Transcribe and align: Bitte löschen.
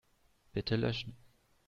Bitte 0.55 0.77
löschen. 0.77 1.15